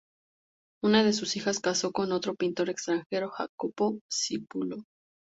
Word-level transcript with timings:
Una 0.83 1.03
de 1.03 1.13
sus 1.13 1.35
hijas 1.35 1.59
casó 1.59 1.91
con 1.91 2.11
otro 2.11 2.33
pintor 2.33 2.71
extranjero, 2.71 3.29
Jacopo 3.29 3.99
Sículo. 4.09 4.85